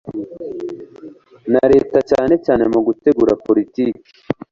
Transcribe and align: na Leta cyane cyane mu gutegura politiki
na 1.51 1.63
Leta 1.71 1.99
cyane 2.09 2.33
cyane 2.45 2.63
mu 2.73 2.79
gutegura 2.87 3.33
politiki 3.45 4.01